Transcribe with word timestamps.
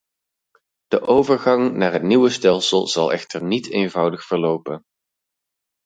De 0.87 1.01
overgang 1.01 1.73
naar 1.75 1.93
het 1.93 2.03
nieuwe 2.03 2.29
stelsel 2.29 2.87
zal 2.87 3.11
echter 3.11 3.43
niet 3.43 3.69
eenvoudig 3.69 4.25
verlopen. 4.25 4.81